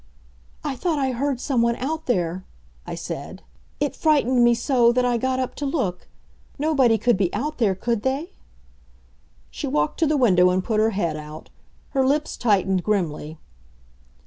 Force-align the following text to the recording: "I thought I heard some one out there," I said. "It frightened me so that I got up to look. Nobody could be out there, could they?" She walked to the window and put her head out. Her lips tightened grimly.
"I 0.63 0.75
thought 0.75 0.97
I 0.97 1.11
heard 1.11 1.39
some 1.39 1.61
one 1.61 1.75
out 1.75 2.07
there," 2.07 2.43
I 2.87 2.95
said. 2.95 3.43
"It 3.79 3.95
frightened 3.95 4.43
me 4.43 4.55
so 4.55 4.91
that 4.91 5.05
I 5.05 5.19
got 5.19 5.39
up 5.39 5.53
to 5.57 5.65
look. 5.67 6.07
Nobody 6.57 6.97
could 6.97 7.17
be 7.17 7.31
out 7.35 7.59
there, 7.59 7.75
could 7.75 8.01
they?" 8.01 8.31
She 9.51 9.67
walked 9.67 9.99
to 9.99 10.07
the 10.07 10.17
window 10.17 10.49
and 10.49 10.63
put 10.63 10.79
her 10.79 10.89
head 10.97 11.17
out. 11.17 11.51
Her 11.89 12.03
lips 12.03 12.35
tightened 12.35 12.81
grimly. 12.83 13.37